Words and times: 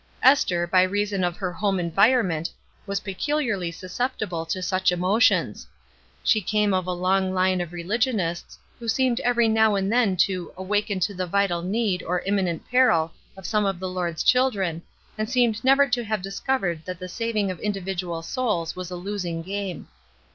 Esther, 0.23 0.65
by 0.65 0.81
reason 0.81 1.23
of 1.23 1.37
her 1.37 1.53
home 1.53 1.79
environment, 1.79 2.49
was 2.87 3.01
peculiarly 3.01 3.69
susceptible 3.69 4.47
to 4.47 4.59
such 4.59 4.91
emotions; 4.91 5.67
she 6.23 6.41
came 6.41 6.73
of 6.73 6.87
a 6.87 6.91
long 6.91 7.35
line 7.35 7.61
of 7.61 7.71
religionists 7.71 8.57
who 8.79 8.87
seemed 8.87 9.19
every 9.19 9.47
now 9.47 9.75
and 9.75 9.93
then 9.93 10.17
to 10.17 10.51
'^awaken 10.57 10.99
to 10.99 11.13
the 11.13 11.27
vital 11.27 11.61
need 11.61 12.01
or 12.01 12.21
imminent 12.21 12.67
peril 12.67 13.11
of 13.37 13.45
some 13.45 13.63
of 13.63 13.79
the 13.79 13.87
Lord's 13.87 14.23
children, 14.23 14.81
and 15.19 15.29
seemed 15.29 15.63
never 15.63 15.87
to 15.89 16.03
have 16.03 16.23
dis 16.23 16.39
covered 16.39 16.83
that 16.85 16.97
the 16.97 17.07
saving 17.07 17.51
of 17.51 17.59
individual 17.59 18.23
souls 18.23 18.75
was 18.75 18.89
a 18.89 18.95
losing 18.95 19.43
game." 19.43 19.87